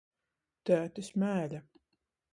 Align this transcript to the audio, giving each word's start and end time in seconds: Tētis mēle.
Tētis 0.69 1.13
mēle. 1.27 1.63